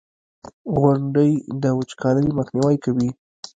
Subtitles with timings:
[0.79, 1.31] •غونډۍ
[1.63, 3.09] د وچکالۍ مخنیوی کوي.